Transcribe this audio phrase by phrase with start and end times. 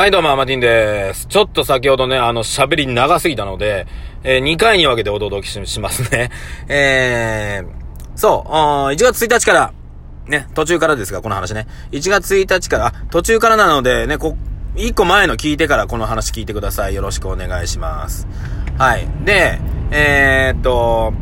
[0.00, 1.26] はい、どうも、アマティンです。
[1.26, 3.86] ちょっと先ほどね、あの、喋り長すぎたので、
[4.22, 6.30] えー2回に分けてお届けしますね。
[6.68, 7.66] えー、
[8.16, 9.72] そう、1月1日から、
[10.26, 11.66] ね、途中からですが、この話ね。
[11.92, 14.38] 1月1日から、あ、途中からなので、ね、こ、
[14.74, 16.94] 1個前の聞いてからこの話聞いてください。
[16.94, 18.26] よろしくお願いします。
[18.78, 19.06] はい。
[19.26, 19.60] で、
[19.90, 21.12] えー、っと、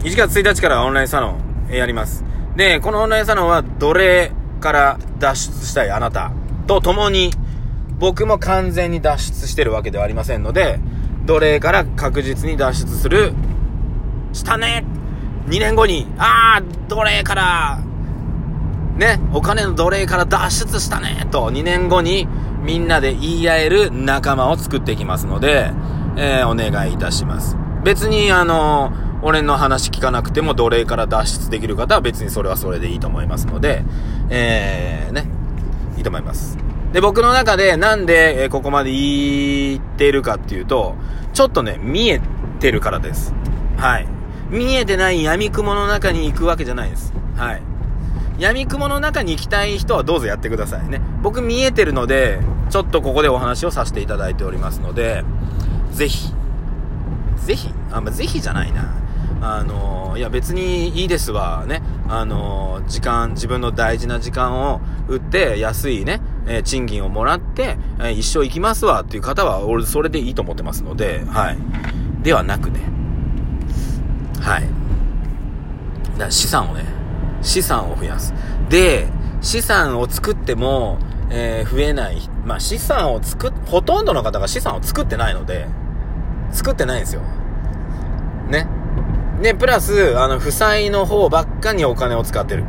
[0.00, 1.36] 1月1日からオンラインサロ
[1.68, 2.24] ン、やります。
[2.56, 6.32] で、このオンラインサロンは奴隷から脱出したいあなた
[6.66, 7.30] と共に、
[8.00, 10.80] 僕も完全に脱出してるわけではありませんので、
[11.26, 13.34] 奴隷から確実に脱出する、
[14.32, 14.84] したね
[15.48, 17.78] !2 年後に、あー、奴隷から、
[18.96, 22.26] ね、お金の奴隷から脱出したねと、2年後に
[22.62, 25.70] みんなで言い合える仲間を作っていきますので、
[26.16, 27.56] えーお願いいたします。
[27.84, 28.92] 別に、あの
[29.22, 33.84] 俺の話聞かなくても奴隷から脱出できる方は別にそれはそれでいいと思いますので、
[34.30, 35.26] えー、ね、
[35.98, 36.56] いいと思います。
[36.92, 40.96] で、僕の中でなんで、ここまで言ってるかっていうと、
[41.32, 42.20] ちょっとね、見え
[42.58, 43.32] てるからです。
[43.76, 44.08] はい。
[44.50, 47.12] 見えてない闇雲の中に行くわけじゃないです。
[47.36, 47.62] はい。
[48.38, 51.00] 闇雲の中に行きたい人はどうぞやってくださいね。
[51.22, 55.24] 僕見えてるので、ちょっとここでお話をさせていただいておりますので、
[55.92, 56.32] ぜひ、
[57.36, 58.94] ぜひ、あん、まあ、ぜひじゃないな。
[59.42, 61.82] あのいや別にいいですわ、ね。
[62.08, 66.20] あの時間、自分の大事な時間を売って、安いね、
[66.52, 71.58] え賃金をもらって、え一生行きますわっていう方は、俺それでいいと思ってますので、はい。
[72.22, 72.80] ではなくね、
[74.40, 74.62] はい。
[76.12, 76.84] だから資産をね、
[77.40, 78.34] 資産を増やす。
[78.68, 79.06] で、
[79.40, 80.98] 資産を作っても、
[81.30, 82.20] えー増えない。
[82.44, 85.68] まあ、資産を作っ、ほとんどの方が資産を作ってないので、
[86.50, 87.22] 作ってないんですよ。
[88.48, 88.66] ね。
[89.40, 92.64] で、プラス、あの、負債の方ばっかにお金を使ってる。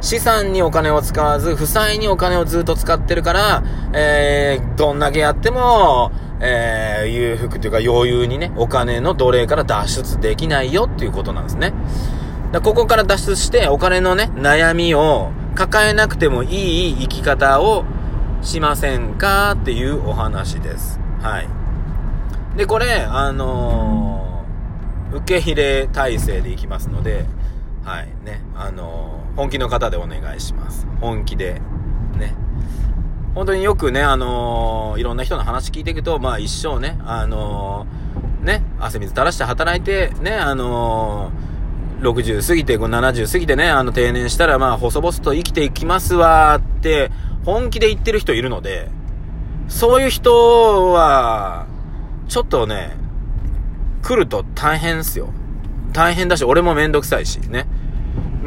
[0.00, 3.62] 資産にお金を使わず、負債にお金をずっと使ってるから、
[3.92, 11.74] えー、どんだけやっても、えー、裕福というか余裕にね、お金の奴隷から脱出できないよっていうことなんですね。
[12.52, 17.84] だここから脱出して、お金のね、悩みを抱えなくてもいい生き方を
[18.42, 20.98] しませんかっていうお話です。
[21.20, 21.48] はい。
[22.56, 24.20] で、これ、あのー
[25.12, 27.26] 受け入れ体制でいきますので、
[27.84, 30.86] はい、ね、あのー本気の方でお願いします。
[31.00, 31.60] 本気で、
[32.18, 32.34] ね。
[33.34, 41.50] 本当によくね、あのーいろんな人の話聞いていくと、まあ一生ね、あのーね、汗水垂らして働いて、ね、あのー
[42.00, 47.10] 60過ぎて、70過ぎてね、あの定年したら、まあ細々と生きていきますわって、
[47.44, 48.88] 本気で言ってる人いるので、
[49.68, 51.66] そういう人は、
[52.28, 52.96] ちょっとね、
[54.02, 55.28] 来ると大変っすよ。
[55.92, 57.66] 大変だし、俺もめんどくさいし、ね。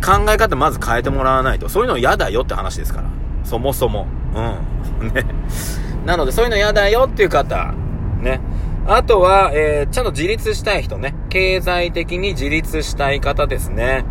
[0.00, 1.68] 考え方まず変えてもらわないと。
[1.68, 3.08] そういうの嫌だよって話ですから。
[3.44, 4.06] そもそも。
[4.34, 5.08] うん。
[5.12, 5.24] ね。
[6.06, 7.74] なので、そういうの嫌だよっていう方。
[8.20, 8.40] ね。
[8.86, 11.14] あとは、えー、ちゃんと自立したい人ね。
[11.30, 14.04] 経済的に自立したい方ですね。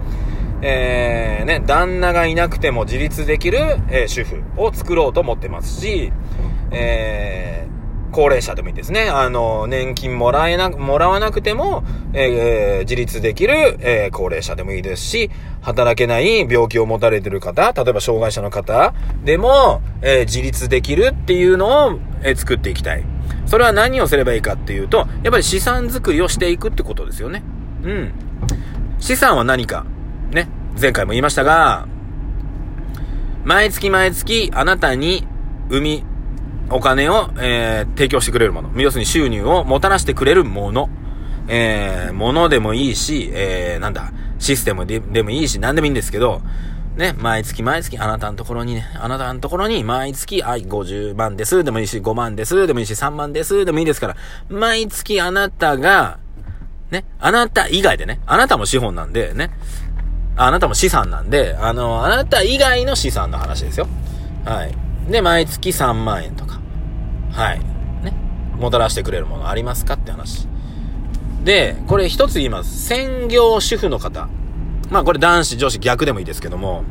[0.61, 6.13] えー、ね、旦那がいなくても自立できる、えー主婦を作ろうと思ってますし、
[6.71, 7.72] えー、
[8.13, 9.09] 高齢者でもいいですね。
[9.09, 15.31] あの、年金もらえな、もらわなくても、えー自立できる、えー高齢者でもいいですし、
[15.61, 18.93] 働けない病気を持たれてる方、例えば障害者の方
[19.25, 23.03] でも、えー自立できるっていうのを、えー作っていきたい。
[23.45, 27.43] それは何をすればいいかっていうと、やっぱり資産作りをしていくってことですよね。
[27.83, 28.13] うん。
[28.99, 29.85] 資産は何か。
[30.31, 30.47] ね。
[30.79, 31.87] 前回も言いましたが、
[33.43, 35.27] 毎月毎月あなたに
[35.69, 36.05] 生み、
[36.69, 38.69] お金を、えー提供してくれるもの。
[38.81, 40.89] 要するに収入をもたらしてくれるもの。
[41.47, 46.41] えー、ものでもいいし、えー、なんだ、システムででもいいし、何でもいいんですけど、
[46.95, 54.15] ね、毎月毎月あなたのところにね、あなたのところに毎月、はい、50万です、でもいいし、5万です、でもいいし、3万です、でもいいですから、
[54.49, 56.19] 毎月あなたが、
[56.91, 59.49] ね、あなた以外でね、あなたも資本なんで、ね、
[60.35, 63.87] あなたも資産なんで、あの、あなた以外の資産の話ですよ。
[64.45, 64.75] はい。
[65.09, 66.59] で、毎月3万円とか。
[67.31, 67.59] はい。
[68.03, 68.13] ね。
[68.57, 70.47] もたらしてくれるものありますかって話。
[71.43, 72.87] で、これ一つ言います。
[72.87, 74.29] 専業主婦の方。
[74.89, 76.83] まあこれ男子、女子逆でもいいですけども、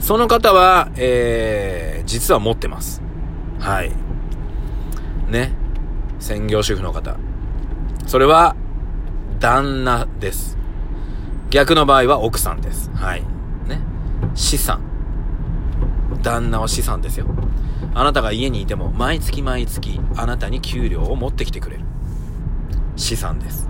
[0.00, 3.02] その方は、えー、実は持ってます。
[3.60, 3.92] はい。
[5.30, 5.52] ね。
[6.18, 7.16] 専業主婦の方。
[8.06, 8.56] それは、
[9.38, 10.58] 旦那です。
[11.50, 12.90] 逆の場合は奥さんです。
[12.94, 13.22] はい。
[13.68, 13.80] ね。
[14.34, 14.93] 資産。
[16.22, 17.26] 旦那は資産ですよ。
[17.94, 21.84] あなたが家にいても、毎月毎月、あなたに給料を持ってきてくれる。
[22.96, 23.68] 資産です。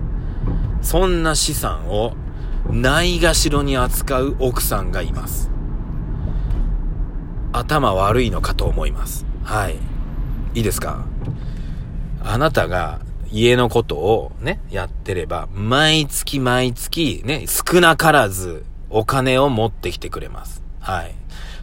[0.81, 2.13] そんな資産を、
[2.69, 5.51] ないがしろに扱う奥さんがいます。
[7.53, 9.25] 頭悪いのかと思います。
[9.43, 9.75] はい。
[10.55, 11.05] いいですか？
[12.23, 13.01] あなたが
[13.31, 20.63] 家のことをね、やってれば、毎月毎月ね、少なからずお金を持ってきてくれます。
[20.79, 21.15] はい。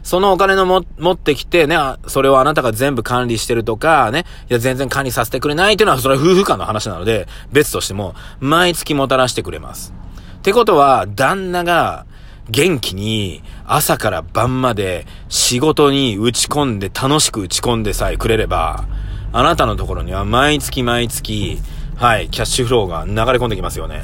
[0.03, 1.77] そのお金のも、持ってきてね、
[2.07, 9.93] それをあなたが全部管理してるとか、ね、いや全然管理させてくれないっていうのは、それは夫婦間の話なので、別としても、毎月もたらしてくれます。
[10.37, 12.05] ってことは、旦那が、
[12.49, 18.83] 元気に朝から晩まで仕事に打ち込んで楽しく打ち込んでさえくれれば、
[19.31, 21.59] あなたのところには毎月毎月、
[21.95, 24.03] はい、キャッシュフローが流れ込んできますよね。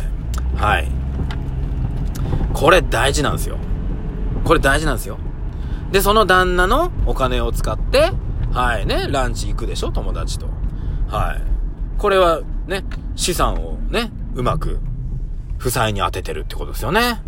[0.55, 0.87] はい。
[2.53, 3.57] これ大事なんですよ。
[4.45, 5.17] これ大事なんですよ。
[5.91, 8.11] で、その旦那のお金を使って、
[8.51, 9.91] はいね、ランチ行くでしょ？
[9.91, 10.47] 友達と。
[11.07, 11.41] はい。
[11.97, 12.83] これはね、
[13.15, 14.79] 資産をね、うまく、
[15.57, 17.21] 負債に当ててるってことですよね。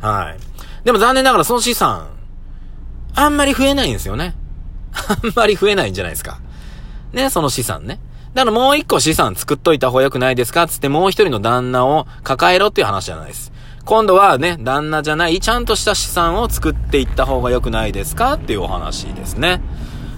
[0.00, 0.38] はい。
[0.84, 2.08] でも残念ながらその資産、
[3.14, 4.34] あんまり増えないんですよね。
[4.92, 6.40] あんまり増えないんじゃないですか。
[7.12, 8.00] ね、その資産ね。
[8.34, 10.66] だからもう一個資産作っといた方が良くないですか？
[10.66, 13.52] つってもう一人の旦那を抱えろっていう話じゃないです。
[13.86, 19.62] 今度はね、旦那じゃない、ちゃんとした資産を作っていった方が良くないですかっていうお話ですね。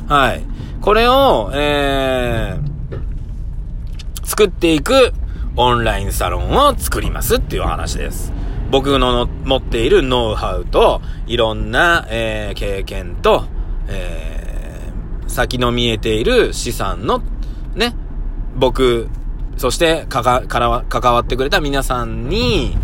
[0.09, 0.43] はい。
[0.81, 5.13] これを、えー、作っていく
[5.55, 8.33] オンラインサロンを作りますっていう話です。
[8.71, 13.45] 僕の持っているノウハウと、いろんな、えー、経験と、
[13.89, 17.21] えー、先の見えている資産の、
[17.75, 17.95] ね、
[18.57, 19.11] 僕、
[19.59, 22.79] そしてかか、から関わってくれた皆さんに、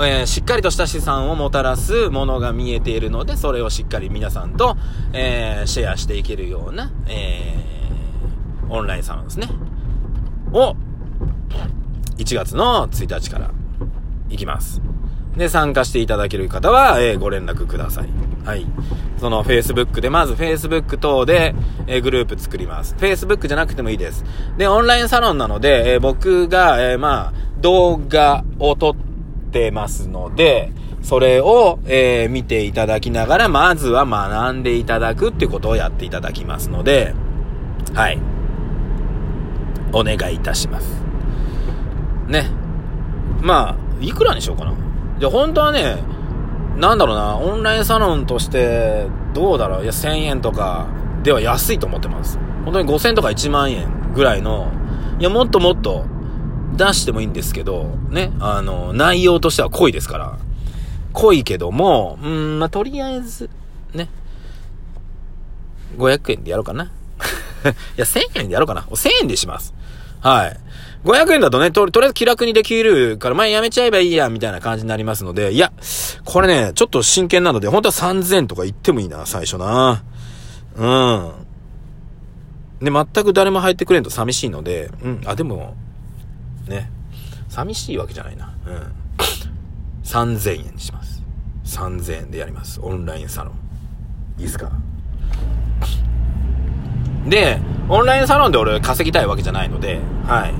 [0.00, 4.76] えー、しっかりとした資産をもたらすものが見えているので、それをしっかり皆さんと、
[5.12, 9.48] えー、シェアしていけるような、えー、オンラインサロンですね。
[10.52, 10.76] を、
[12.16, 13.50] 1月の1日から
[14.28, 14.80] 行きます。
[15.36, 18.08] で、参加していただける方は、えー、ご連絡ください。
[18.44, 18.66] はい。
[19.18, 21.56] その Facebook で、まず Facebook 等で、
[21.88, 22.94] えー、グループ作ります。
[22.98, 24.24] Facebook じゃなくてもいいです。
[24.56, 29.07] で、オンラインサロンなので、えー、僕が、えまあ、動画を撮って
[29.72, 30.72] ますので、
[31.02, 37.14] それを、え見ていただきながら、まずは学んでいただくってことをやっていただきますので、
[37.94, 38.18] はい。
[39.92, 41.02] お願いいたします。
[42.26, 42.50] ね。
[43.40, 44.74] まあ、いくらにしようかな。
[45.18, 45.96] で、本当はね、
[46.76, 50.86] なんだろうな、オンラインサロンとして、どうだろう、いや、1000円とか
[51.22, 52.38] では安いと思ってます。
[52.64, 54.70] 本当に5000とか1万円ぐらいの、
[55.18, 56.04] いや、もっともっと
[56.78, 60.38] 出してもいいんですけど、ね、あの、内容としては濃いですから。
[61.12, 63.50] 濃いけども、うん、まあ、とりあえず、
[63.92, 64.08] ね、
[65.96, 66.84] 500円でやろうかな。
[66.86, 66.88] い
[67.96, 68.82] や、1000円でやろうかな。
[68.82, 69.74] 1000円でします。
[70.20, 70.56] はい。
[71.04, 75.72] 500円だとね、と、とりあえず気楽にできるから、前やめちゃえばいいや、みたいな感じになりますので、いや、
[76.24, 80.04] これね、ちょっと真剣なので、本当は3000とか言ってもいいな、最初な。
[80.76, 81.32] うん。
[82.80, 85.76] で、全く誰も入ってくれんと寂しいので、うん、あ、でも、
[86.68, 86.90] ね、
[87.48, 88.54] 寂しいわけじゃないな。
[88.66, 88.92] うん。
[90.04, 91.22] 3000円にします。
[91.64, 92.80] 3000円でやります。
[92.82, 93.54] オンラインサロン。
[94.38, 94.70] いいですか？
[97.26, 100.54] で、オンラインサロンで俺稼ぎたいわけじゃないので、はい。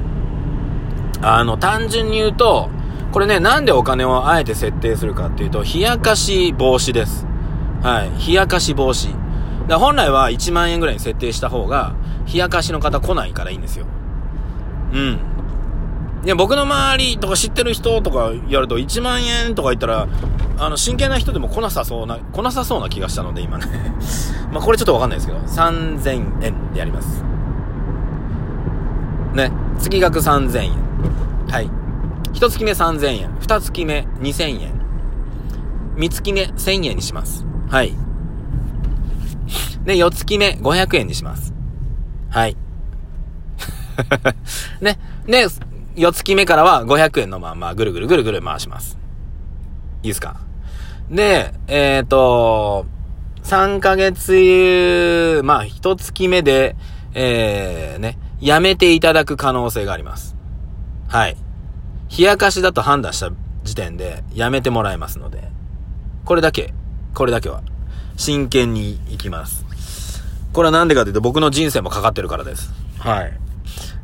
[1.22, 2.69] あの、単純に言うと、
[3.11, 7.26] これね、なんでお金をあえて設定するかっていうと、冷やかし防止です。
[7.82, 8.26] はい。
[8.28, 9.16] 冷やかし防止。
[9.66, 11.94] だ本来は1万円ぐらいに設定した方が、
[12.31, 13.87] 冷やかしの方来ないからいいんですよ。
[14.92, 15.18] うん。
[16.25, 20.08] いや、僕の周りとか知ってる人とかやると1万円とか言ったら、
[20.58, 23.66] あの、真剣な人でも来なさそうな、来なさそうな気がしたので、今ね
[24.52, 27.22] まあ、これちょっとわかんないですけど、3000円でやります。
[29.34, 29.52] ね。
[29.78, 30.72] 月額3000円。
[31.50, 31.70] はい。
[32.32, 33.30] 一月目3000円。
[33.40, 34.78] 二月目2000円。
[35.96, 37.44] 三月目1000円にします。
[37.68, 37.94] はい。
[39.84, 41.54] で、四月目500円にします。
[42.30, 42.56] はい。
[44.80, 44.98] ね。
[45.26, 45.46] で、
[45.99, 48.97] 四月目からは500円のまんまぐるぐるぐるぐる回します。
[50.02, 50.37] いいですか？
[51.11, 52.87] で、えっ、ー、と、
[53.43, 56.76] 3ヶ月、まあ、一月目で、
[57.14, 60.37] えー、ね、やめていただく可能性があります。
[61.09, 61.37] はい。
[62.17, 63.33] 冷やかしだと判断した
[63.64, 65.50] 時点でやめてもらえますので、
[66.25, 66.75] これだけ、
[67.14, 67.62] これだけは、
[68.17, 69.64] 真剣に行きます。
[70.52, 72.71] これはなんでかというと僕の人生もかかってるからです。
[72.99, 73.48] はい。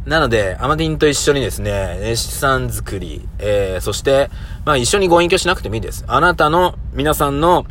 [0.06, 4.30] なので、アマディンと一緒にですね、資産作り、えー、そして、
[4.66, 6.04] まあ一緒にご隠居しなくてもいいです。
[6.06, 7.64] あなたの、皆さんの、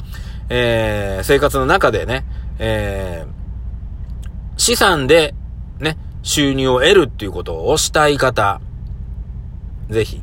[0.50, 2.26] えー、生活の中でね、
[2.58, 5.36] えー、資産で、
[5.80, 8.62] ね、収入を得るっていうことをしたい方、
[9.90, 10.22] ぜひ、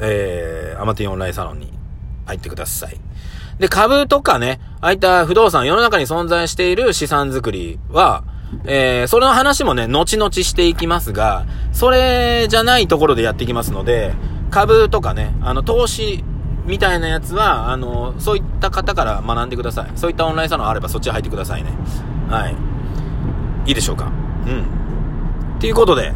[0.00, 1.72] えー、アマティンオンラインサロンに
[2.26, 3.00] 入ってください。
[3.58, 8.24] で、株とかね、ああいった不動産、世の中に存在している資産作りは、
[8.64, 14.14] えー、その話もね、後々していきますが、それじゃないところでやっていきますので、
[14.50, 16.24] 株とかね、あの、投資
[16.66, 19.90] みたいなやつは、あの、そういった方から学んでください。
[19.96, 21.70] そういったオンラインサロンあればそっち入ってくださいね。
[22.28, 22.56] はい。
[23.66, 24.06] いいでしょうか。
[24.46, 25.58] うん。
[25.58, 26.12] ということで、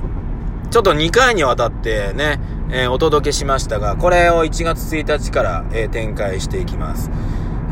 [0.71, 2.41] ちょっと2回にわたってね、
[2.71, 7.11] えー、お届けしましたが、これを1月1日から、えー、展開していきます。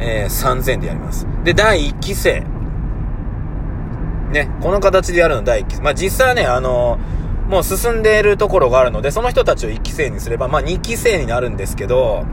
[0.00, 1.26] えー、3000でやります。
[1.44, 2.44] で、第1期生。
[4.35, 5.83] ね、この形でやるの第1期生。
[5.83, 6.99] まあ、実際はね、あの
[7.49, 12.25] もう進んでいるところがあるので、その人たちを1期生にすれば、まあ、2期生になるんですけど、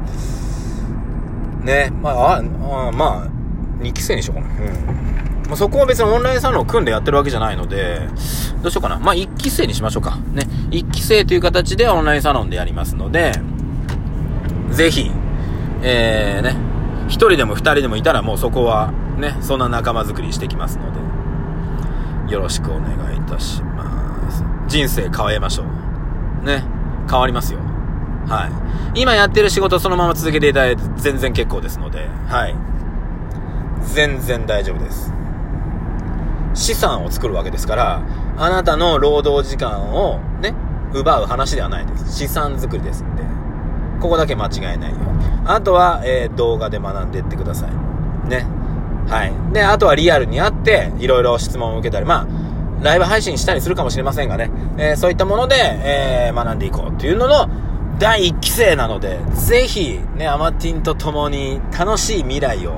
[1.63, 2.41] ね、まあ、あ
[2.91, 4.47] まあ、2期生にしようかな。
[4.47, 5.45] うん。
[5.45, 7.99] まあ、そこは別にオンラインサロンを組んでやってるわけじゃないので、
[8.63, 8.97] どうしようかな。
[8.97, 10.17] まあ、1期生にしましょうか。
[10.33, 10.47] ね。
[10.71, 13.33] 1期生という形でオンラインサロンでやりますので、
[14.71, 15.11] ぜひ、
[15.83, 16.55] えー、ね、
[17.07, 21.10] 1人でも2人でもいたらもうそこは、ね、そんな仲間づくりしてきますので、
[22.31, 24.43] よろしくお願いいたします。
[24.67, 26.45] 人生変えましょう。
[26.45, 26.63] ね。
[27.09, 27.59] 変わりますよ。
[28.25, 28.47] は
[28.95, 29.01] い。
[29.01, 32.55] 今やってる仕事そのまま続けていただいて全然結構ですので、はい。
[33.83, 35.11] 全然大丈夫です。
[36.53, 38.01] 資産を作るわけですから、
[38.37, 40.55] あなたの労働時間をね、
[40.93, 42.17] 奪う話ではないです。
[42.17, 43.23] 資産作りですんで。
[43.99, 45.25] ここだけ間違えないように。
[45.45, 48.29] あとは、えー、動画で学んでいってください。
[48.29, 48.60] ね。
[49.07, 49.33] はい。
[49.53, 57.49] で、あとはリアルに会って、いろいろ質問を受けたり、まあ、ライブ配信したりするかもしれませんがね、えー、そういったもので、えー、学んでいこうっていうのの、
[57.99, 62.73] 第1期生なので、ぜひ、ね、アマティンと共に楽しい未来を、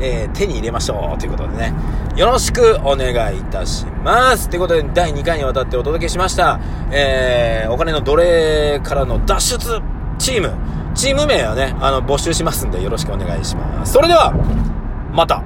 [0.00, 1.72] えー、手に入れましょうということでね、
[2.16, 4.48] よろしくお願いいたします。
[4.48, 6.58] ということで、第2回にわたってお届けしました、
[6.90, 9.80] えー、お金の奴隷からの脱出
[10.18, 10.52] チーム、
[10.94, 13.92] チーム名はね、あの、募集しますんで、よろしくお願いします。
[13.92, 14.32] それでは、
[15.12, 15.44] また